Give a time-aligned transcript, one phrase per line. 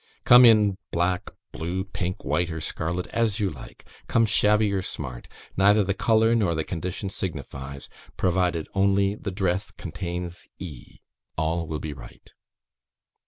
[0.23, 3.87] Come in black, blue, pink, white, or scarlet, as you like.
[4.07, 9.69] Come shabby or smart, neither the colour nor the condition signifies; provided only the dress
[9.69, 11.01] contain E,
[11.37, 12.31] all will be right."